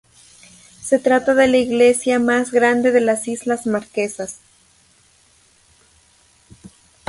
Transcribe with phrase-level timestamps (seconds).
[0.81, 4.39] Se trata de la iglesia más grande de las Islas Marquesas.